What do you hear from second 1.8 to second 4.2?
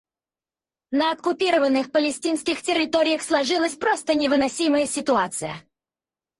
палестинских территориях сложилась просто